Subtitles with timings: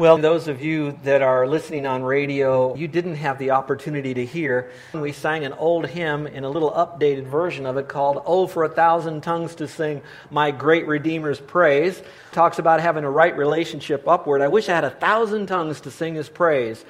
[0.00, 4.24] Well, those of you that are listening on radio, you didn't have the opportunity to
[4.24, 4.70] hear.
[4.94, 8.64] We sang an old hymn in a little updated version of it called Oh, for
[8.64, 10.00] a Thousand Tongues to Sing
[10.30, 12.02] My Great Redeemer's Praise.
[12.32, 14.40] Talks about having a right relationship upward.
[14.40, 16.82] I wish I had a thousand tongues to sing his praise.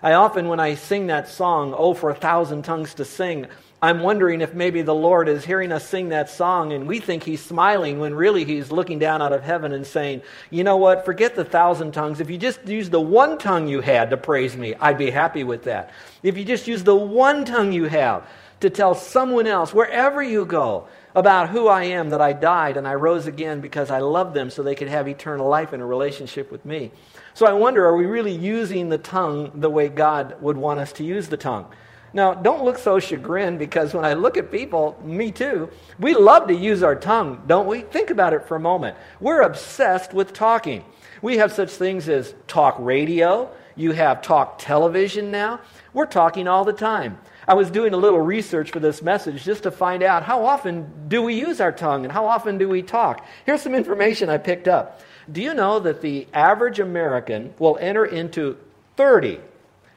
[0.00, 3.48] I often, when I sing that song, Oh, for a Thousand Tongues to Sing,
[3.84, 7.24] I'm wondering if maybe the Lord is hearing us sing that song and we think
[7.24, 11.04] He's smiling when really He's looking down out of heaven and saying, You know what?
[11.04, 12.20] Forget the thousand tongues.
[12.20, 15.42] If you just use the one tongue you had to praise me, I'd be happy
[15.42, 15.90] with that.
[16.22, 18.28] If you just use the one tongue you have
[18.60, 22.86] to tell someone else, wherever you go, about who I am, that I died and
[22.86, 25.86] I rose again because I love them so they could have eternal life in a
[25.86, 26.90] relationship with me.
[27.34, 30.92] So I wonder, are we really using the tongue the way God would want us
[30.94, 31.66] to use the tongue?
[32.14, 36.46] Now, don't look so chagrined because when I look at people, me too, we love
[36.48, 37.80] to use our tongue, don't we?
[37.80, 38.96] Think about it for a moment.
[39.20, 40.84] We're obsessed with talking.
[41.22, 45.60] We have such things as talk radio, you have talk television now.
[45.94, 47.18] We're talking all the time.
[47.48, 51.08] I was doing a little research for this message just to find out how often
[51.08, 53.26] do we use our tongue and how often do we talk.
[53.46, 55.00] Here's some information I picked up.
[55.30, 58.58] Do you know that the average American will enter into
[58.96, 59.40] 30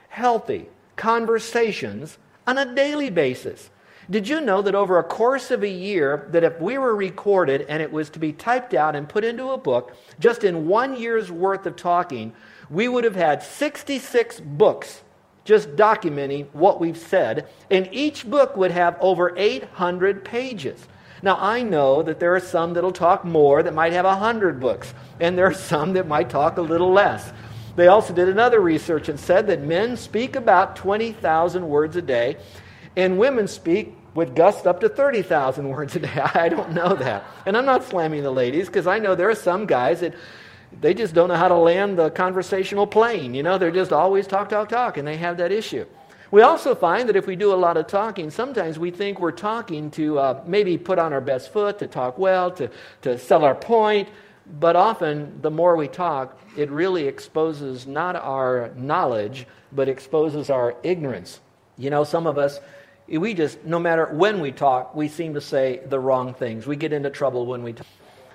[0.09, 3.69] healthy conversations on a daily basis.
[4.09, 7.65] Did you know that over a course of a year, that if we were recorded
[7.67, 10.95] and it was to be typed out and put into a book, just in one
[10.95, 12.33] year's worth of talking,
[12.69, 15.01] we would have had 66 books
[15.43, 20.87] just documenting what we've said, and each book would have over 800 pages.
[21.21, 24.93] Now, I know that there are some that'll talk more that might have 100 books,
[25.19, 27.31] and there are some that might talk a little less.
[27.75, 32.37] They also did another research and said that men speak about 20,000 words a day,
[32.95, 36.21] and women speak with gusts up to 30,000 words a day.
[36.33, 37.25] I don't know that.
[37.45, 40.13] And I'm not slamming the ladies because I know there are some guys that
[40.81, 43.33] they just don't know how to land the conversational plane.
[43.33, 45.85] You know, they're just always talk, talk, talk, and they have that issue.
[46.31, 49.31] We also find that if we do a lot of talking, sometimes we think we're
[49.31, 52.69] talking to uh, maybe put on our best foot, to talk well, to,
[53.03, 54.09] to sell our point,
[54.47, 60.75] but often, the more we talk, it really exposes not our knowledge, but exposes our
[60.83, 61.39] ignorance.
[61.77, 62.59] You know, some of us,
[63.07, 66.67] we just, no matter when we talk, we seem to say the wrong things.
[66.67, 67.87] We get into trouble when we talk.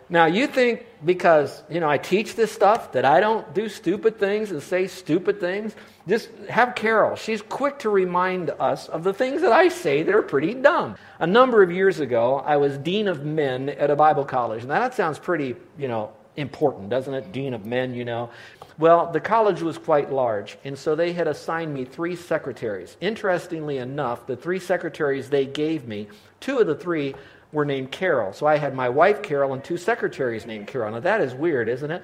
[0.09, 4.19] Now, you think because, you know, I teach this stuff that I don't do stupid
[4.19, 5.73] things and say stupid things?
[6.11, 7.15] Just have Carol.
[7.15, 10.97] She's quick to remind us of the things that I say that are pretty dumb.
[11.21, 14.65] A number of years ago, I was dean of men at a Bible college.
[14.65, 17.31] Now, that sounds pretty, you know, important, doesn't it?
[17.31, 18.29] Dean of men, you know.
[18.77, 22.97] Well, the college was quite large, and so they had assigned me three secretaries.
[23.01, 26.09] Interestingly enough, the three secretaries they gave me,
[26.41, 27.15] two of the three
[27.53, 28.33] were named Carol.
[28.33, 30.91] So I had my wife Carol and two secretaries named Carol.
[30.91, 32.03] Now that is weird, isn't it?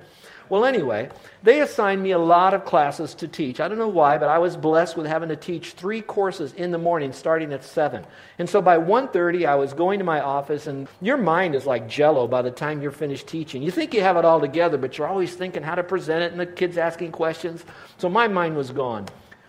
[0.48, 1.10] Well, anyway,
[1.42, 3.58] they assigned me a lot of classes to teach.
[3.58, 6.70] I don't know why, but I was blessed with having to teach three courses in
[6.70, 8.04] the morning starting at 7.
[8.38, 11.88] And so by 1:30 I was going to my office and your mind is like
[11.88, 13.62] jello by the time you're finished teaching.
[13.62, 16.30] You think you have it all together, but you're always thinking how to present it
[16.30, 17.64] and the kids asking questions.
[17.98, 19.06] So my mind was gone.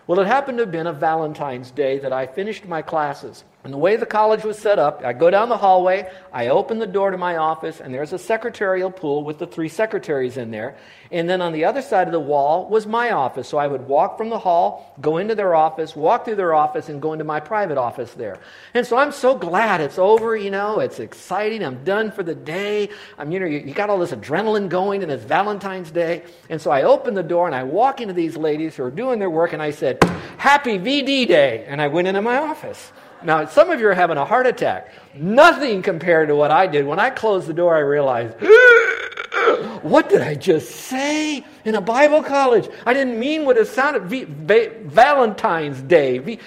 [0.08, 3.44] Well, it happened to have been a Valentine's Day that I finished my classes.
[3.64, 6.78] And the way the college was set up, I go down the hallway, I open
[6.78, 10.52] the door to my office, and there's a secretarial pool with the three secretaries in
[10.52, 10.76] there.
[11.10, 13.48] And then on the other side of the wall was my office.
[13.48, 16.88] So I would walk from the hall, go into their office, walk through their office,
[16.88, 18.38] and go into my private office there.
[18.74, 21.64] And so I'm so glad it's over, you know, it's exciting.
[21.64, 22.90] I'm done for the day.
[23.18, 26.22] I'm, you know, you, you got all this adrenaline going, and it's Valentine's Day.
[26.48, 29.18] And so I open the door and I walk into these ladies who are doing
[29.18, 30.02] their work, and I said,
[30.36, 31.64] Happy VD Day.
[31.66, 32.92] And I went into my office.
[33.22, 34.92] Now, some of you are having a heart attack.
[35.14, 36.86] Nothing compared to what I did.
[36.86, 38.34] When I closed the door, I realized,
[39.82, 42.68] what did I just say in a Bible college?
[42.86, 44.04] I didn't mean what it sounded.
[44.04, 46.18] V- v- Valentine's Day.
[46.18, 46.38] V-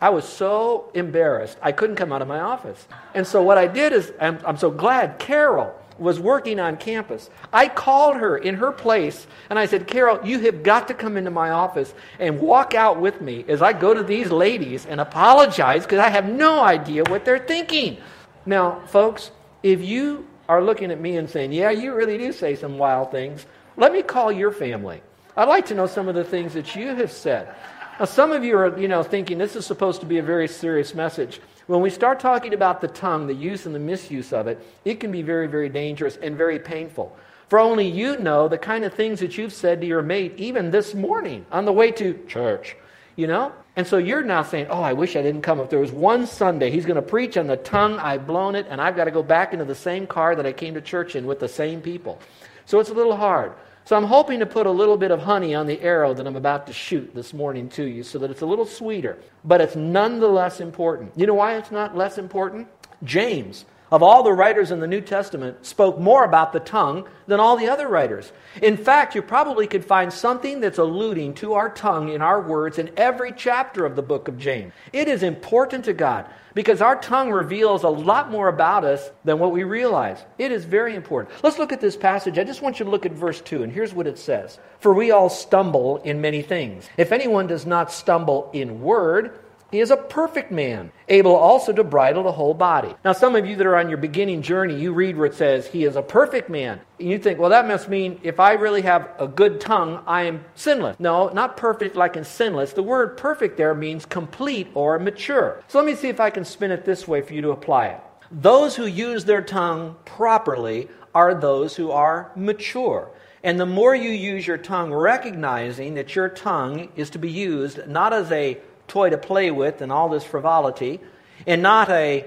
[0.00, 2.88] I was so embarrassed, I couldn't come out of my office.
[3.14, 7.30] And so what I did is, I'm, I'm so glad Carol was working on campus.
[7.52, 11.16] I called her in her place and I said, Carol, you have got to come
[11.16, 15.00] into my office and walk out with me as I go to these ladies and
[15.00, 17.98] apologize because I have no idea what they're thinking.
[18.44, 19.30] Now, folks,
[19.62, 23.10] if you are looking at me and saying, Yeah, you really do say some wild
[23.10, 23.46] things,
[23.76, 25.00] let me call your family.
[25.36, 27.54] I'd like to know some of the things that you have said.
[27.98, 30.48] Now, some of you are, you know, thinking this is supposed to be a very
[30.48, 31.40] serious message.
[31.66, 34.98] When we start talking about the tongue, the use and the misuse of it, it
[34.98, 37.14] can be very, very dangerous and very painful.
[37.48, 40.70] For only you know the kind of things that you've said to your mate even
[40.70, 42.76] this morning on the way to church,
[43.14, 43.52] you know?
[43.76, 45.60] And so you're now saying, Oh, I wish I didn't come.
[45.60, 48.66] If there was one Sunday, he's going to preach on the tongue, I've blown it,
[48.70, 51.14] and I've got to go back into the same car that I came to church
[51.14, 52.18] in with the same people.
[52.64, 53.52] So it's a little hard.
[53.84, 56.36] So I'm hoping to put a little bit of honey on the arrow that I'm
[56.36, 59.74] about to shoot this morning to you so that it's a little sweeter, but it's
[59.74, 61.12] nonetheless important.
[61.16, 62.68] You know why it's not less important?
[63.02, 67.38] James of all the writers in the New Testament, spoke more about the tongue than
[67.38, 68.32] all the other writers.
[68.62, 72.78] In fact, you probably could find something that's alluding to our tongue in our words
[72.78, 74.72] in every chapter of the book of James.
[74.94, 79.38] It is important to God because our tongue reveals a lot more about us than
[79.38, 80.24] what we realize.
[80.38, 81.34] It is very important.
[81.44, 82.38] Let's look at this passage.
[82.38, 84.94] I just want you to look at verse 2, and here's what it says For
[84.94, 86.88] we all stumble in many things.
[86.96, 89.38] If anyone does not stumble in word,
[89.72, 92.94] he is a perfect man, able also to bridle the whole body.
[93.06, 95.66] Now, some of you that are on your beginning journey, you read where it says,
[95.66, 96.78] He is a perfect man.
[97.00, 100.24] And you think, well, that must mean if I really have a good tongue, I
[100.24, 101.00] am sinless.
[101.00, 102.74] No, not perfect like in sinless.
[102.74, 105.62] The word perfect there means complete or mature.
[105.68, 107.86] So let me see if I can spin it this way for you to apply
[107.86, 108.00] it.
[108.30, 113.10] Those who use their tongue properly are those who are mature.
[113.44, 117.88] And the more you use your tongue, recognizing that your tongue is to be used
[117.88, 118.58] not as a
[118.92, 121.00] toy to play with and all this frivolity,
[121.46, 122.26] and not a,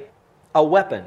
[0.56, 1.06] a weapon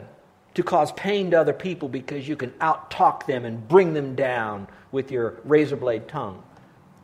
[0.54, 4.14] to cause pain to other people because you can out talk them and bring them
[4.14, 6.42] down with your razor blade tongue.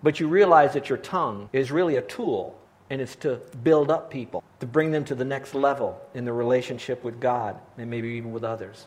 [0.05, 2.57] But you realize that your tongue is really a tool
[2.91, 6.35] and it's to build up people, to bring them to the next level in their
[6.35, 8.87] relationship with God and maybe even with others.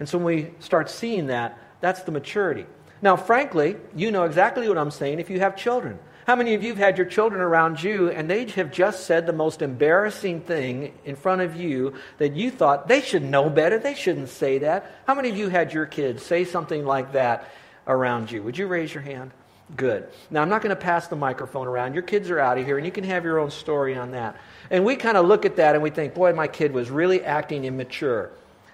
[0.00, 2.64] And so when we start seeing that, that's the maturity.
[3.02, 5.98] Now, frankly, you know exactly what I'm saying if you have children.
[6.26, 9.26] How many of you have had your children around you and they have just said
[9.26, 13.78] the most embarrassing thing in front of you that you thought they should know better?
[13.78, 14.90] They shouldn't say that.
[15.06, 17.48] How many of you had your kids say something like that
[17.86, 18.42] around you?
[18.42, 19.30] Would you raise your hand?
[19.76, 20.08] Good.
[20.28, 21.94] Now, I'm not going to pass the microphone around.
[21.94, 24.36] Your kids are out of here, and you can have your own story on that.
[24.68, 27.22] And we kind of look at that and we think, boy, my kid was really
[27.22, 28.30] acting immature.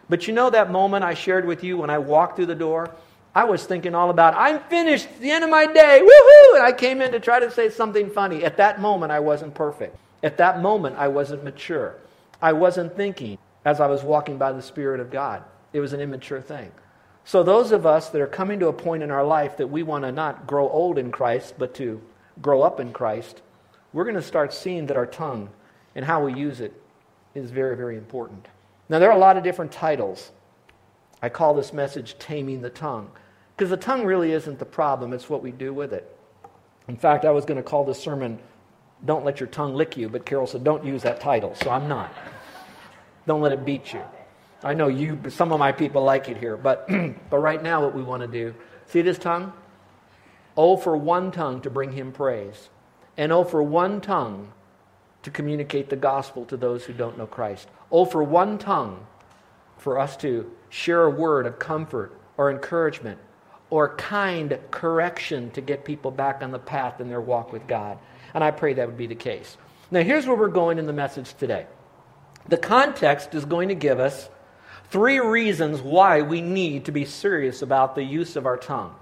[0.08, 2.90] But you know that moment I shared with you when I walked through the door?
[3.34, 6.56] I was thinking all about, I'm finished, the end of my day, woohoo!
[6.56, 8.44] And I came in to try to say something funny.
[8.44, 9.96] At that moment, I wasn't perfect.
[10.22, 11.96] At that moment, I wasn't mature.
[12.40, 15.42] I wasn't thinking as I was walking by the Spirit of God.
[15.72, 16.70] It was an immature thing.
[17.24, 19.82] So, those of us that are coming to a point in our life that we
[19.82, 22.02] want to not grow old in Christ, but to
[22.40, 23.42] grow up in Christ,
[23.92, 25.48] we're going to start seeing that our tongue
[25.94, 26.72] and how we use it
[27.34, 28.46] is very, very important.
[28.88, 30.32] Now, there are a lot of different titles.
[31.22, 33.10] I call this message Taming the Tongue.
[33.56, 36.16] Because the tongue really isn't the problem, it's what we do with it.
[36.88, 38.40] In fact, I was going to call this sermon,
[39.04, 41.88] Don't Let Your Tongue Lick You, but Carol said, Don't use that title, so I'm
[41.88, 42.12] not.
[43.26, 44.02] Don't let it beat you.
[44.64, 46.88] I know you, some of my people like it here, but,
[47.30, 48.54] but right now, what we want to do,
[48.86, 49.52] see this tongue?
[50.56, 52.68] Oh, for one tongue to bring him praise,
[53.16, 54.52] and oh, for one tongue
[55.22, 57.68] to communicate the gospel to those who don't know Christ.
[57.90, 59.06] Oh, for one tongue
[59.82, 63.18] for us to share a word of comfort or encouragement
[63.68, 67.98] or kind correction to get people back on the path in their walk with God.
[68.32, 69.56] And I pray that would be the case.
[69.90, 71.66] Now, here's where we're going in the message today.
[72.48, 74.28] The context is going to give us
[74.90, 78.94] three reasons why we need to be serious about the use of our tongue.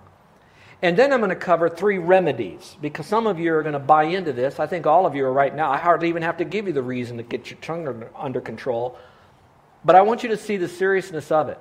[0.83, 3.79] And then I'm going to cover three remedies because some of you are going to
[3.79, 4.59] buy into this.
[4.59, 5.71] I think all of you are right now.
[5.71, 8.99] I hardly even have to give you the reason to get your tongue under control.
[9.85, 11.59] But I want you to see the seriousness of it.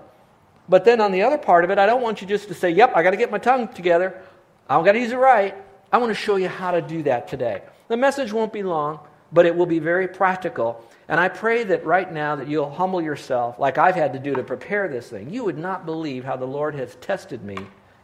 [0.67, 2.69] But then on the other part of it, I don't want you just to say,
[2.69, 4.21] yep, I got to get my tongue together.
[4.69, 5.55] I've got to use it right.
[5.91, 7.63] I want to show you how to do that today.
[7.87, 8.99] The message won't be long,
[9.31, 10.83] but it will be very practical.
[11.07, 14.35] And I pray that right now that you'll humble yourself like I've had to do
[14.35, 15.31] to prepare this thing.
[15.31, 17.57] You would not believe how the Lord has tested me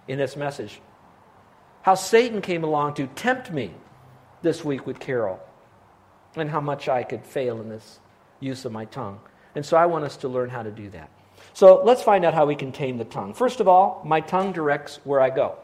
[0.08, 0.82] in this message.
[1.84, 3.72] How Satan came along to tempt me
[4.42, 5.40] this week with Carol.
[6.36, 8.00] And how much I could fail in this
[8.40, 9.20] use of my tongue.
[9.56, 11.10] And so I want us to learn how to do that.
[11.54, 13.34] So let's find out how we can tame the tongue.
[13.34, 15.58] First of all, my tongue directs where I go.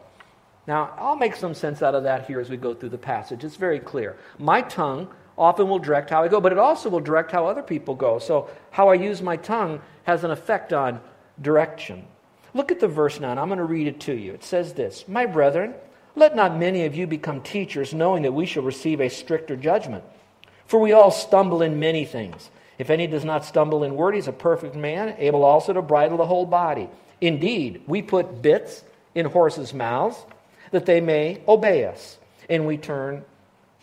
[0.68, 3.44] Now, I'll make some sense out of that here as we go through the passage.
[3.44, 4.18] It's very clear.
[4.38, 7.64] My tongue often will direct how I go, but it also will direct how other
[7.64, 8.20] people go.
[8.20, 11.02] So, how I use my tongue has an effect on
[11.42, 12.06] direction.
[12.54, 14.34] Look at the verse now, and I'm going to read it to you.
[14.34, 15.74] It says this My brethren,
[16.16, 20.04] let not many of you become teachers, knowing that we shall receive a stricter judgment.
[20.66, 22.50] For we all stumble in many things.
[22.78, 26.18] If any does not stumble in word, he's a perfect man, able also to bridle
[26.18, 26.90] the whole body.
[27.20, 30.18] Indeed, we put bits in horses' mouths
[30.72, 32.18] that they may obey us,
[32.50, 33.24] and we turn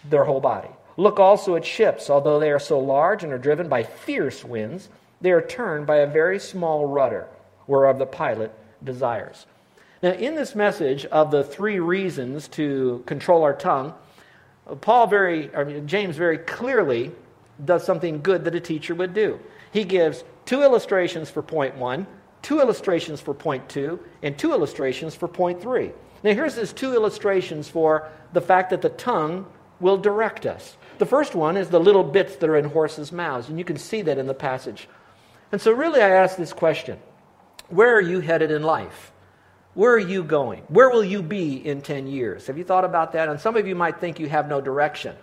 [0.08, 0.68] their whole body.
[0.96, 2.10] Look also at ships.
[2.10, 4.88] Although they are so large and are driven by fierce winds,
[5.20, 7.28] they are turned by a very small rudder,
[7.66, 8.52] whereof the pilot
[8.82, 9.46] desires.
[10.02, 13.94] Now, in this message of the three reasons to control our tongue,
[14.80, 17.12] Paul very, I mean, James very clearly
[17.64, 19.40] does something good that a teacher would do.
[19.72, 22.06] He gives two illustrations for point one,
[22.42, 25.92] two illustrations for point two, and two illustrations for point three.
[26.22, 29.46] Now, here's his two illustrations for the fact that the tongue
[29.80, 30.76] will direct us.
[30.98, 33.76] The first one is the little bits that are in horses' mouths, and you can
[33.76, 34.88] see that in the passage.
[35.52, 36.98] And so, really, I ask this question
[37.68, 39.12] Where are you headed in life?
[39.74, 40.64] Where are you going?
[40.68, 42.48] Where will you be in 10 years?
[42.48, 43.28] Have you thought about that?
[43.28, 45.14] And some of you might think you have no direction.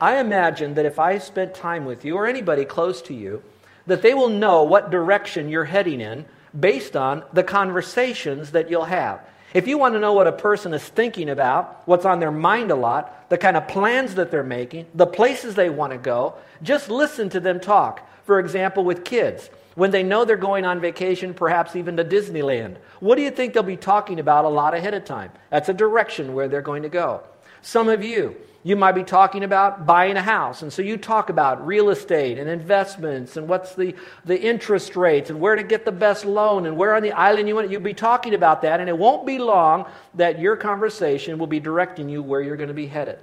[0.00, 3.42] I imagine that if I spent time with you or anybody close to you,
[3.86, 6.24] that they will know what direction you're heading in
[6.58, 9.20] based on the conversations that you'll have.
[9.52, 12.72] If you want to know what a person is thinking about, what's on their mind
[12.72, 16.34] a lot, the kind of plans that they're making, the places they want to go,
[16.62, 18.08] just listen to them talk.
[18.24, 22.76] For example, with kids, when they know they're going on vacation, perhaps even to Disneyland,
[22.98, 25.30] what do you think they'll be talking about a lot ahead of time?
[25.50, 27.22] That's a direction where they're going to go.
[27.62, 28.36] Some of you,
[28.66, 30.62] you might be talking about buying a house.
[30.62, 33.94] And so you talk about real estate and investments and what's the,
[34.24, 37.46] the interest rates and where to get the best loan and where on the island
[37.46, 37.70] you want.
[37.70, 41.60] You'll be talking about that, and it won't be long that your conversation will be
[41.60, 43.18] directing you where you're going to be headed.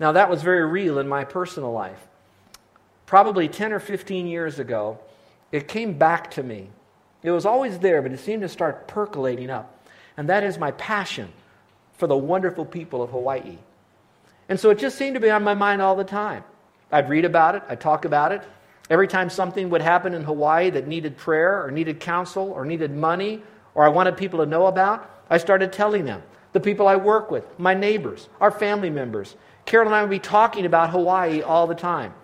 [0.00, 2.00] Now, that was very real in my personal life.
[3.04, 4.98] Probably 10 or 15 years ago,
[5.52, 6.70] it came back to me.
[7.22, 9.86] It was always there, but it seemed to start percolating up.
[10.16, 11.30] And that is my passion
[11.92, 13.58] for the wonderful people of Hawaii.
[14.48, 16.44] And so it just seemed to be on my mind all the time.
[16.92, 18.42] I'd read about it, I'd talk about it.
[18.90, 22.90] Every time something would happen in Hawaii that needed prayer or needed counsel or needed
[22.90, 23.42] money
[23.74, 26.22] or I wanted people to know about, I started telling them.
[26.52, 29.34] The people I work with, my neighbors, our family members.
[29.64, 32.14] Carol and I would be talking about Hawaii all the time.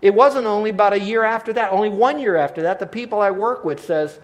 [0.00, 3.20] It wasn't only about a year after that, only one year after that, the people
[3.20, 4.18] I work with says,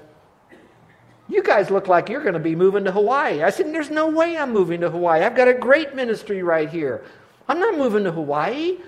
[1.28, 3.42] you guys look like you're going to be moving to Hawaii.
[3.42, 5.22] I said, There's no way I'm moving to Hawaii.
[5.22, 7.02] I've got a great ministry right here.
[7.48, 8.78] I'm not moving to Hawaii.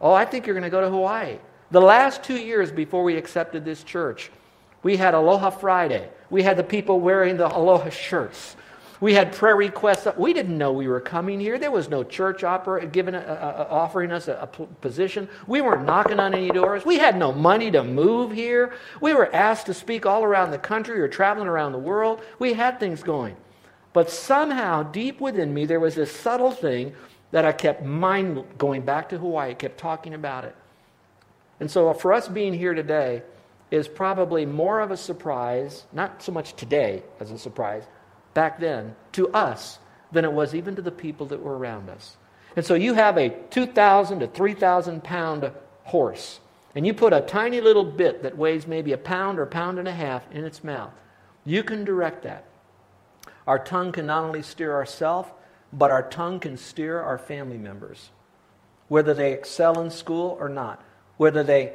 [0.00, 1.38] Oh, I think you're going to go to Hawaii.
[1.70, 4.30] The last two years before we accepted this church,
[4.82, 6.08] we had Aloha Friday.
[6.30, 8.56] We had the people wearing the Aloha shirts.
[9.00, 10.06] We had prayer requests.
[10.16, 11.58] We didn't know we were coming here.
[11.58, 15.28] There was no church opera uh, uh, offering us a, a position.
[15.46, 16.84] We weren't knocking on any doors.
[16.84, 18.74] We had no money to move here.
[19.00, 22.22] We were asked to speak all around the country or traveling around the world.
[22.38, 23.36] We had things going.
[23.92, 26.94] But somehow, deep within me, there was this subtle thing
[27.30, 30.54] that I kept mind going back to Hawaii, kept talking about it.
[31.60, 33.22] And so for us being here today
[33.70, 37.84] is probably more of a surprise, not so much today as a surprise,
[38.34, 39.78] back then to us
[40.12, 42.16] than it was even to the people that were around us.
[42.54, 45.50] And so you have a 2,000 to 3,000 pound
[45.84, 46.40] horse,
[46.74, 49.78] and you put a tiny little bit that weighs maybe a pound or a pound
[49.78, 50.92] and a half in its mouth.
[51.44, 52.44] You can direct that.
[53.46, 55.28] Our tongue can not only steer ourselves,
[55.76, 58.08] but our tongue can steer our family members,
[58.88, 60.82] whether they excel in school or not,
[61.18, 61.74] whether they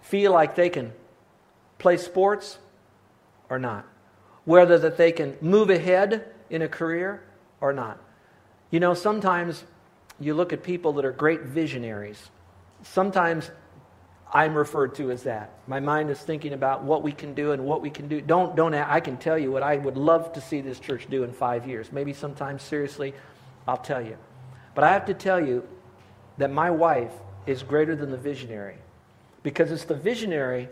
[0.00, 0.92] feel like they can
[1.78, 2.58] play sports
[3.50, 3.84] or not,
[4.44, 7.22] whether that they can move ahead in a career
[7.60, 7.98] or not.
[8.70, 9.64] You know, sometimes
[10.20, 12.30] you look at people that are great visionaries.
[12.82, 13.50] Sometimes
[14.34, 15.52] I'm referred to as that.
[15.68, 18.20] My mind is thinking about what we can do and what we can do.
[18.20, 21.22] Don't, don't, I can tell you what I would love to see this church do
[21.22, 21.92] in five years.
[21.92, 23.14] Maybe sometime seriously,
[23.68, 24.18] I'll tell you.
[24.74, 25.66] But I have to tell you
[26.38, 27.12] that my wife
[27.46, 28.78] is greater than the visionary
[29.44, 30.68] because it's the visionary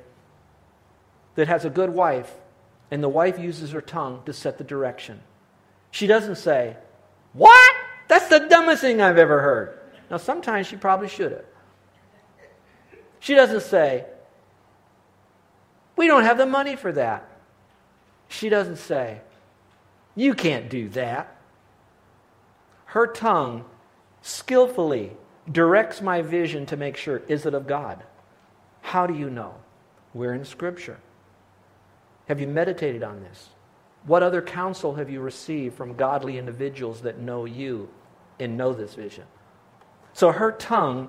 [1.37, 2.33] that has a good wife,
[2.90, 5.21] and the wife uses her tongue to set the direction.
[5.92, 6.76] She doesn't say,
[7.33, 7.75] What?
[8.09, 9.78] That's the dumbest thing I've ever heard.
[10.11, 11.45] Now, sometimes she probably should have.
[13.22, 14.04] She doesn't say,
[15.96, 17.28] We don't have the money for that.
[18.26, 19.20] She doesn't say,
[20.16, 21.36] You can't do that.
[22.86, 23.64] Her tongue
[24.22, 25.12] skillfully
[25.50, 28.02] directs my vision to make sure is it of God?
[28.80, 29.54] How do you know?
[30.12, 30.98] We're in Scripture.
[32.26, 33.50] Have you meditated on this?
[34.04, 37.88] What other counsel have you received from godly individuals that know you
[38.40, 39.24] and know this vision?
[40.12, 41.08] So her tongue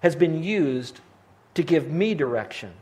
[0.00, 1.00] has been used
[1.60, 2.72] to give me direction,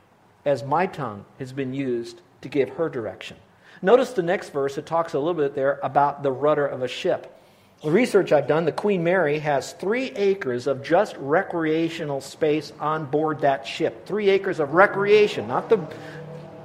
[0.44, 3.37] as my tongue has been used to give her direction.
[3.82, 6.88] Notice the next verse, it talks a little bit there about the rudder of a
[6.88, 7.42] ship.
[7.82, 13.06] The research I've done, the Queen Mary has three acres of just recreational space on
[13.06, 14.06] board that ship.
[14.06, 15.85] Three acres of recreation, not the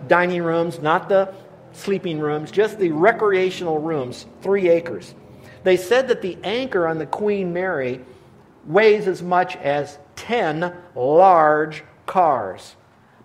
[0.07, 1.33] dining rooms, not the
[1.71, 5.15] sleeping rooms, just the recreational rooms, three acres.
[5.63, 8.01] They said that the anchor on the Queen Mary
[8.67, 12.75] weighs as much as 10 large cars.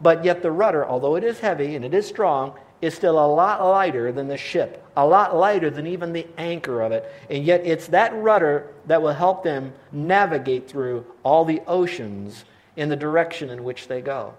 [0.01, 3.27] But yet the rudder, although it is heavy and it is strong, is still a
[3.27, 7.11] lot lighter than the ship, a lot lighter than even the anchor of it.
[7.29, 12.45] And yet it's that rudder that will help them navigate through all the oceans
[12.77, 14.35] in the direction in which they go.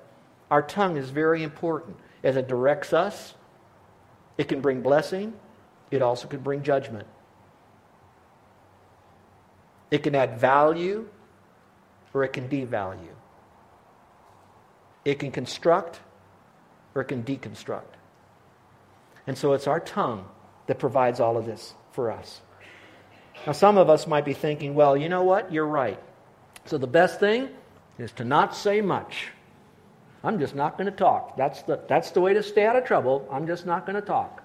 [0.49, 3.35] Our tongue is very important as it directs us.
[4.37, 5.33] It can bring blessing,
[5.91, 7.07] it also can bring judgment.
[9.91, 11.09] It can add value
[12.13, 13.15] or it can devalue.
[15.09, 15.99] It can construct
[16.93, 17.97] or it can deconstruct.
[19.25, 20.25] And so it's our tongue
[20.67, 22.41] that provides all of this for us.
[23.47, 25.51] Now, some of us might be thinking, well, you know what?
[25.51, 25.99] You're right.
[26.65, 27.49] So the best thing
[27.97, 29.29] is to not say much.
[30.23, 31.35] I'm just not going to talk.
[31.37, 33.27] That's the, that's the way to stay out of trouble.
[33.31, 34.43] I'm just not going to talk.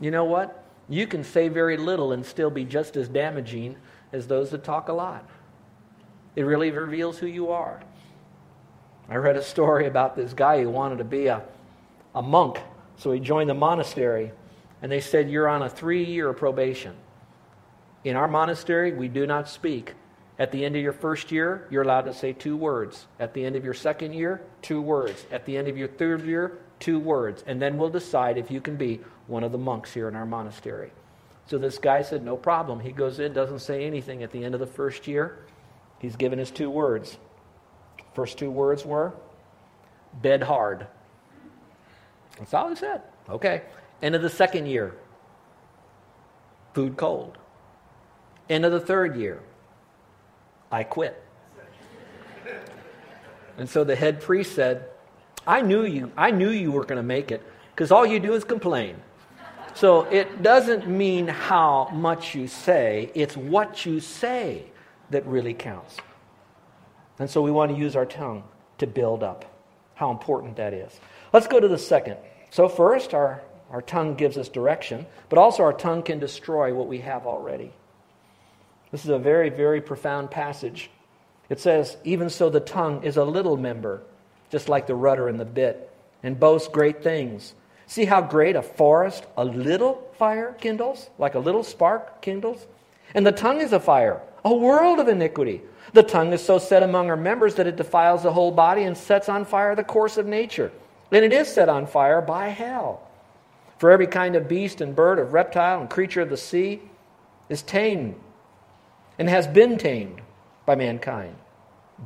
[0.00, 0.64] You know what?
[0.88, 3.76] You can say very little and still be just as damaging
[4.12, 5.26] as those that talk a lot.
[6.36, 7.80] It really reveals who you are.
[9.08, 11.42] I read a story about this guy who wanted to be a,
[12.14, 12.58] a monk,
[12.96, 14.32] so he joined the monastery,
[14.80, 16.94] and they said, You're on a three year probation.
[18.04, 19.94] In our monastery, we do not speak.
[20.38, 23.06] At the end of your first year, you're allowed to say two words.
[23.20, 25.24] At the end of your second year, two words.
[25.30, 27.44] At the end of your third year, two words.
[27.46, 30.26] And then we'll decide if you can be one of the monks here in our
[30.26, 30.90] monastery.
[31.46, 32.80] So this guy said, No problem.
[32.80, 35.44] He goes in, doesn't say anything at the end of the first year.
[35.98, 37.18] He's given his two words.
[38.14, 39.14] First two words were
[40.20, 40.86] bed hard.
[42.38, 43.02] That's all he said.
[43.28, 43.62] Okay.
[44.02, 44.94] End of the second year,
[46.74, 47.38] food cold.
[48.50, 49.40] End of the third year,
[50.70, 51.22] I quit.
[53.56, 54.88] And so the head priest said,
[55.46, 57.42] I knew you, I knew you were going to make it
[57.74, 58.96] because all you do is complain.
[59.74, 64.66] So it doesn't mean how much you say, it's what you say
[65.10, 65.96] that really counts.
[67.18, 68.44] And so we want to use our tongue
[68.78, 69.44] to build up.
[69.94, 70.98] How important that is.
[71.32, 72.16] Let's go to the second.
[72.50, 76.88] So, first, our, our tongue gives us direction, but also our tongue can destroy what
[76.88, 77.72] we have already.
[78.90, 80.90] This is a very, very profound passage.
[81.48, 84.02] It says, Even so, the tongue is a little member,
[84.50, 85.90] just like the rudder and the bit,
[86.22, 87.54] and boasts great things.
[87.86, 92.66] See how great a forest a little fire kindles, like a little spark kindles?
[93.14, 95.62] And the tongue is a fire, a world of iniquity.
[95.92, 98.96] The tongue is so set among our members that it defiles the whole body and
[98.96, 100.72] sets on fire the course of nature.
[101.10, 103.08] And it is set on fire by hell.
[103.78, 106.80] For every kind of beast and bird, of reptile and creature of the sea
[107.48, 108.14] is tamed
[109.18, 110.22] and has been tamed
[110.64, 111.36] by mankind.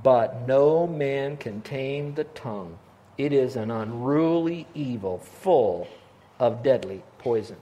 [0.02, 2.78] But no man can tame the tongue.
[3.16, 5.88] It is an unruly evil full
[6.38, 7.56] of deadly poison.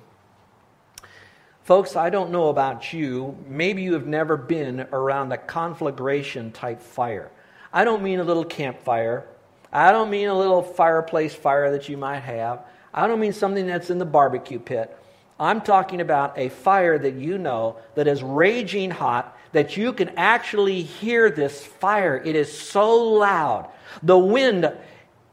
[1.65, 3.39] Folks, I don't know about you.
[3.49, 7.31] Maybe you have never been around a conflagration type fire.
[7.73, 9.27] I don't mean a little campfire.
[9.73, 12.67] I don't mean a little fireplace fire that you might have.
[12.93, 14.95] I don't mean something that's in the barbecue pit.
[15.41, 20.11] I'm talking about a fire that you know that is raging hot, that you can
[20.19, 22.23] actually hear this fire.
[22.23, 23.71] It is so loud.
[24.03, 24.71] The wind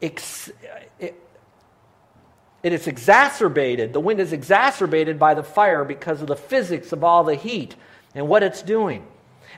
[0.00, 0.50] ex-
[2.62, 3.92] it, is exacerbated.
[3.92, 7.74] The wind is exacerbated by the fire because of the physics of all the heat
[8.14, 9.06] and what it's doing.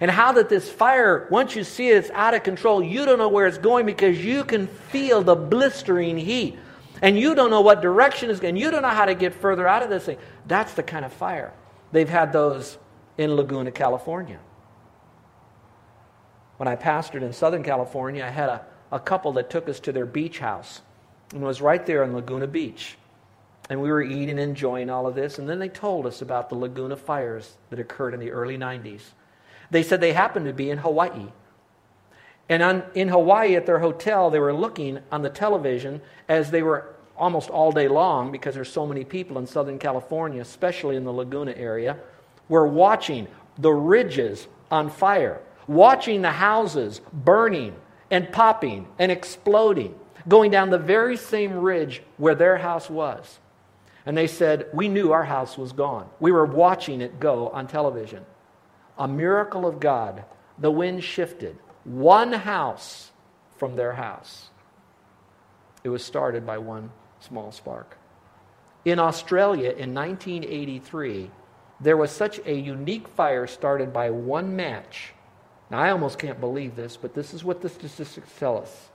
[0.00, 2.82] And how that this fire, once you see it, it's out of control.
[2.82, 6.58] You don't know where it's going because you can feel the blistering heat.
[7.00, 8.56] And you don't know what direction is going.
[8.56, 10.18] You don't know how to get further out of this thing.
[10.46, 11.52] That's the kind of fire.
[11.92, 12.78] They've had those
[13.18, 14.40] in Laguna, California.
[16.56, 19.92] When I pastored in Southern California, I had a a couple that took us to
[19.92, 20.80] their beach house
[21.34, 22.96] and was right there on Laguna Beach.
[23.68, 25.38] And we were eating and enjoying all of this.
[25.38, 29.02] And then they told us about the Laguna fires that occurred in the early 90s.
[29.70, 31.26] They said they happened to be in Hawaii.
[32.48, 36.62] And on, in Hawaii at their hotel, they were looking on the television as they
[36.62, 41.04] were almost all day long because there's so many people in Southern California, especially in
[41.04, 41.96] the Laguna area,
[42.48, 43.26] were watching
[43.58, 47.74] the ridges on fire, watching the houses burning,
[48.10, 49.94] and popping and exploding,
[50.28, 53.38] going down the very same ridge where their house was.
[54.06, 56.08] And they said, We knew our house was gone.
[56.20, 58.24] We were watching it go on television.
[58.98, 60.24] A miracle of God.
[60.58, 63.10] The wind shifted one house
[63.56, 64.50] from their house.
[65.82, 67.98] It was started by one small spark.
[68.84, 71.30] In Australia in 1983,
[71.80, 75.14] there was such a unique fire started by one match
[75.70, 78.90] now, I almost can't believe this, but this is what the statistics tell us.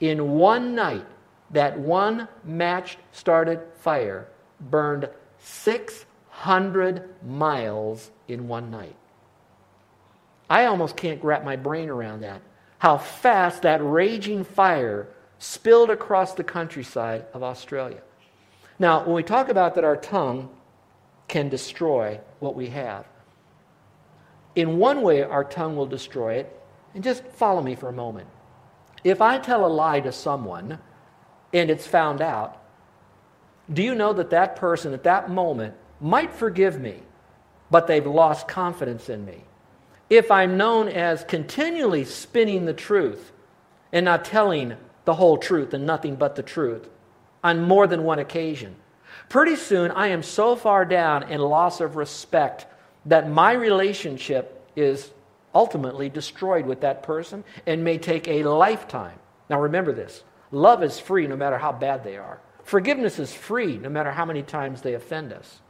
[0.00, 1.06] In one night,
[1.50, 4.28] that one match started fire
[4.60, 8.96] burned 600 miles in one night.
[10.50, 12.42] I almost can't wrap my brain around that.
[12.78, 18.02] How fast that raging fire spilled across the countryside of Australia.
[18.78, 20.50] Now, when we talk about that our tongue
[21.28, 23.06] can destroy what we have,
[24.56, 26.60] in one way, our tongue will destroy it.
[26.94, 28.26] And just follow me for a moment.
[29.06, 30.80] If I tell a lie to someone
[31.52, 32.60] and it's found out,
[33.72, 37.02] do you know that that person at that moment might forgive me,
[37.70, 39.44] but they've lost confidence in me?
[40.10, 43.30] If I'm known as continually spinning the truth
[43.92, 46.88] and not telling the whole truth and nothing but the truth
[47.44, 48.74] on more than one occasion,
[49.28, 52.66] pretty soon I am so far down in loss of respect
[53.04, 55.12] that my relationship is
[55.56, 59.18] ultimately destroyed with that person and may take a lifetime.
[59.48, 63.78] Now remember this love is free no matter how bad they are, forgiveness is free
[63.78, 65.60] no matter how many times they offend us.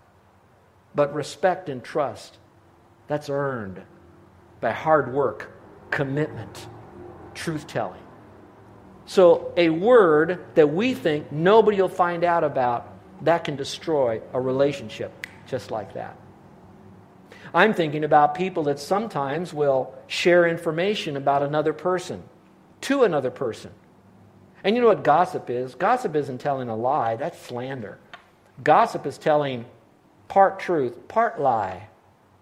[0.95, 2.39] But respect and trust,
[3.07, 3.81] that's earned
[4.61, 5.53] by hard work,
[5.93, 6.67] commitment,
[7.35, 8.03] truth telling.
[9.05, 14.41] So, a word that we think nobody will find out about, that can destroy a
[14.41, 15.13] relationship
[15.47, 16.17] just like that.
[17.55, 22.23] I'm thinking about people that sometimes will share information about another person
[22.83, 23.73] to another person.
[24.65, 25.75] And you know what gossip is?
[25.75, 27.99] Gossip isn't telling a lie, that's slander.
[28.63, 29.65] Gossip is telling
[30.29, 31.89] part truth, part lie,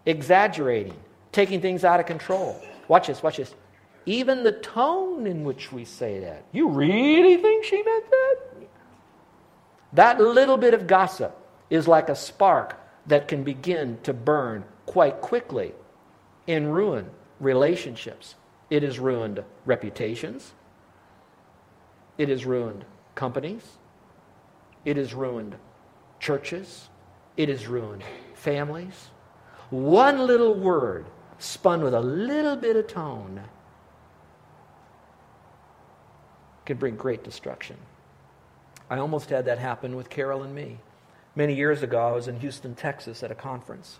[0.06, 0.96] exaggerating,
[1.32, 2.60] taking things out of control.
[2.88, 3.54] Watch this, watch this.
[4.06, 6.44] Even the tone in which we say that.
[6.52, 8.36] You really think she meant that?
[9.94, 11.36] That little bit of gossip
[11.70, 14.64] is like a spark that can begin to burn
[14.94, 15.72] quite quickly
[16.46, 18.36] and ruin relationships.
[18.70, 20.52] It has ruined reputations.
[22.16, 22.84] It has ruined
[23.16, 23.64] companies.
[24.84, 25.56] It has ruined
[26.20, 26.90] churches.
[27.36, 28.04] It has ruined
[28.34, 29.10] families.
[29.70, 31.06] One little word
[31.38, 33.40] spun with a little bit of tone
[36.66, 37.78] can bring great destruction.
[38.88, 40.78] I almost had that happen with Carol and me.
[41.34, 43.98] Many years ago, I was in Houston, Texas at a conference.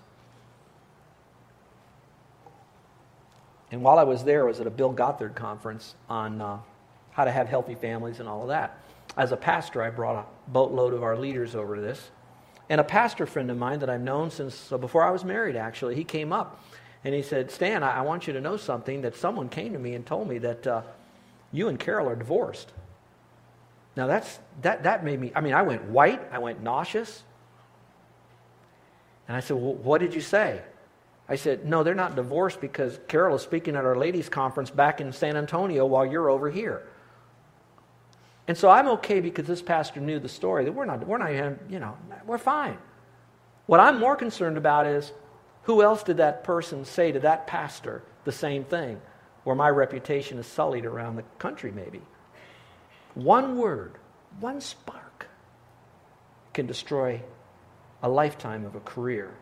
[3.74, 6.60] And while I was there, I was at a Bill Gothard conference on uh,
[7.10, 8.78] how to have healthy families and all of that.
[9.16, 12.12] As a pastor, I brought a boatload of our leaders over to this.
[12.68, 15.96] And a pastor friend of mine that I've known since before I was married, actually,
[15.96, 16.62] he came up
[17.02, 19.78] and he said, Stan, I, I want you to know something that someone came to
[19.80, 20.82] me and told me that uh,
[21.50, 22.70] you and Carol are divorced.
[23.96, 27.24] Now, that's, that, that made me, I mean, I went white, I went nauseous.
[29.26, 30.62] And I said, well, What did you say?
[31.28, 35.00] I said, No, they're not divorced because Carol is speaking at our ladies' conference back
[35.00, 36.87] in San Antonio while you're over here.
[38.46, 41.32] And so I'm okay because this pastor knew the story that we're not, we're not
[41.32, 42.76] even, you know, we're fine.
[43.66, 45.12] What I'm more concerned about is
[45.62, 49.00] who else did that person say to that pastor the same thing,
[49.44, 52.02] where my reputation is sullied around the country, maybe?
[53.14, 53.96] One word,
[54.40, 55.28] one spark
[56.52, 57.22] can destroy
[58.02, 59.32] a lifetime of a career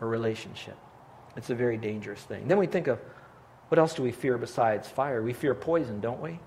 [0.00, 0.76] or relationship.
[1.36, 2.48] It's a very dangerous thing.
[2.48, 2.98] Then we think of
[3.68, 5.22] what else do we fear besides fire?
[5.22, 6.40] We fear poison, don't we?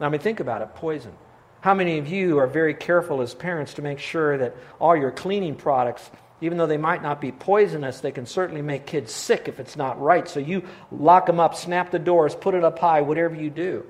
[0.00, 1.12] Now, I mean, think about it poison.
[1.60, 5.10] How many of you are very careful as parents to make sure that all your
[5.10, 9.48] cleaning products, even though they might not be poisonous, they can certainly make kids sick
[9.48, 10.28] if it's not right?
[10.28, 13.86] So you lock them up, snap the doors, put it up high, whatever you do.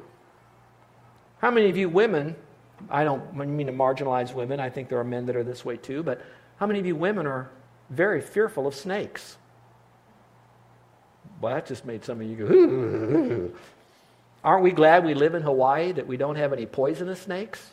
[1.38, 2.36] How many of you women,
[2.88, 5.76] I don't mean to marginalize women, I think there are men that are this way
[5.76, 6.22] too, but
[6.56, 7.50] how many of you women are
[7.90, 9.36] very fearful of snakes.
[11.40, 13.50] Well, that just made some of you go,
[14.44, 17.70] Aren't we glad we live in Hawaii that we don't have any poisonous snakes?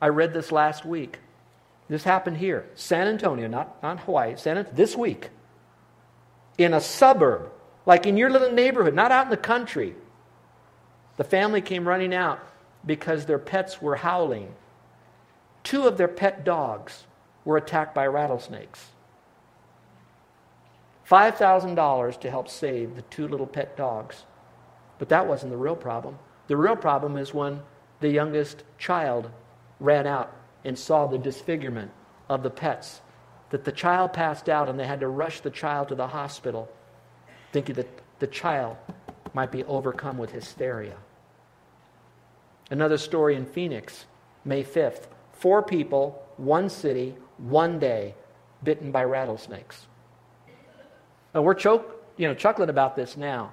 [0.00, 1.18] I read this last week.
[1.88, 5.28] This happened here, San Antonio, not, not Hawaii, San Antonio, this week.
[6.56, 7.50] In a suburb,
[7.84, 9.94] like in your little neighborhood, not out in the country.
[11.16, 12.40] The family came running out
[12.86, 14.54] because their pets were howling.
[15.62, 17.04] Two of their pet dogs
[17.44, 18.86] were attacked by rattlesnakes.
[21.08, 24.24] $5,000 to help save the two little pet dogs.
[24.98, 26.18] But that wasn't the real problem.
[26.46, 27.60] The real problem is when
[28.00, 29.30] the youngest child
[29.80, 31.90] ran out and saw the disfigurement
[32.28, 33.00] of the pets.
[33.50, 36.70] That the child passed out and they had to rush the child to the hospital,
[37.52, 38.76] thinking that the child
[39.34, 40.96] might be overcome with hysteria.
[42.70, 44.06] Another story in Phoenix,
[44.44, 45.06] May 5th.
[45.32, 48.14] Four people, one city, one day
[48.62, 49.86] bitten by rattlesnakes.
[51.34, 53.52] We're choke, you know, chuckling about this now.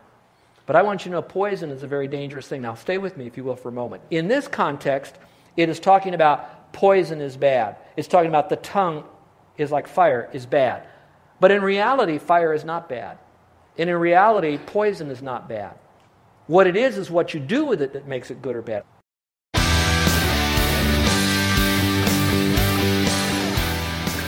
[0.68, 2.62] But I want you to know poison is a very dangerous thing.
[2.62, 4.04] Now, stay with me, if you will, for a moment.
[4.12, 5.16] In this context,
[5.58, 7.78] it is talking about poison is bad.
[7.98, 9.04] It's talking about the tongue
[9.58, 10.88] is like fire, is bad.
[11.40, 13.18] But in reality, fire is not bad.
[13.78, 15.74] And in reality, poison is not bad.
[16.48, 18.84] What it is, is what you do with it that makes it good or bad.